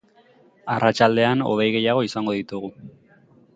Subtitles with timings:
[0.75, 2.73] Arratsaldean, hodei gehiago izango ditugu.